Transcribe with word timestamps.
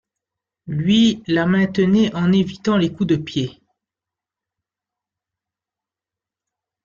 Lui, 0.65 1.21
la 1.27 1.45
maintenait, 1.45 2.11
en 2.15 2.31
évitant 2.31 2.75
les 2.75 2.91
coups 2.91 3.05
de 3.09 3.17
pied. 3.17 3.61